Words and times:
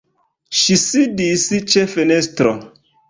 Ŝi 0.59 0.77
sidis 0.85 1.45
ĉe 1.75 1.85
fenestro. 1.93 2.57